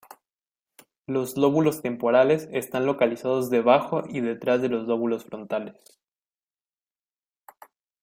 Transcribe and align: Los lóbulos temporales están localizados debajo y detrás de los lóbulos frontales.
Los 1.05 1.37
lóbulos 1.37 1.83
temporales 1.83 2.49
están 2.51 2.87
localizados 2.87 3.51
debajo 3.51 4.01
y 4.09 4.21
detrás 4.21 4.59
de 4.59 4.69
los 4.69 4.87
lóbulos 4.87 5.25
frontales. 5.25 5.75